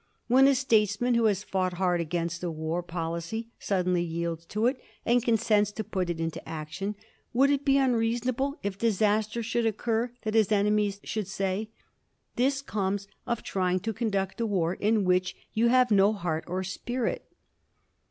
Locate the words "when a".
0.27-0.55